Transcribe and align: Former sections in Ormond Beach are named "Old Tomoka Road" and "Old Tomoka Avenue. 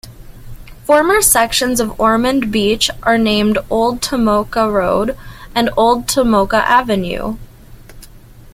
Former 0.85 1.21
sections 1.21 1.79
in 1.79 1.91
Ormond 1.99 2.51
Beach 2.51 2.89
are 3.03 3.19
named 3.19 3.59
"Old 3.69 4.01
Tomoka 4.01 4.67
Road" 4.73 5.15
and 5.53 5.69
"Old 5.77 6.07
Tomoka 6.07 6.59
Avenue. 6.63 7.37